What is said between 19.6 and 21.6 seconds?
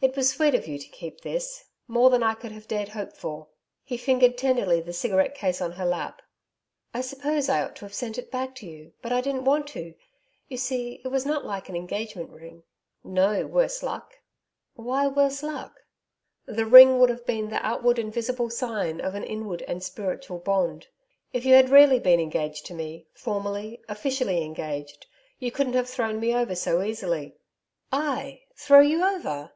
and spiritual bond. If you